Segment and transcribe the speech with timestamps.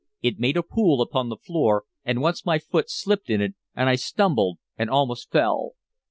[0.23, 3.87] It made a pool upon the floor, and once my foot slipped in it, and
[3.87, 5.73] I stumbled and almost fell.